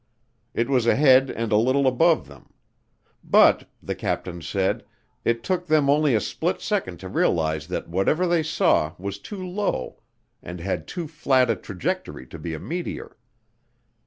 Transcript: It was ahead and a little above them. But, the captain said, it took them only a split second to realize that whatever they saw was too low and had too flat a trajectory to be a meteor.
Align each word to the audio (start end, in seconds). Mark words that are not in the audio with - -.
It 0.55 0.67
was 0.67 0.87
ahead 0.87 1.29
and 1.29 1.51
a 1.51 1.57
little 1.57 1.85
above 1.85 2.27
them. 2.27 2.51
But, 3.23 3.69
the 3.83 3.93
captain 3.93 4.41
said, 4.41 4.83
it 5.23 5.43
took 5.43 5.67
them 5.67 5.91
only 5.91 6.15
a 6.15 6.19
split 6.19 6.59
second 6.59 6.99
to 7.01 7.07
realize 7.07 7.67
that 7.67 7.87
whatever 7.87 8.25
they 8.25 8.41
saw 8.41 8.95
was 8.97 9.19
too 9.19 9.45
low 9.47 10.01
and 10.41 10.59
had 10.59 10.87
too 10.87 11.07
flat 11.07 11.51
a 11.51 11.55
trajectory 11.55 12.25
to 12.29 12.39
be 12.39 12.55
a 12.55 12.59
meteor. 12.59 13.15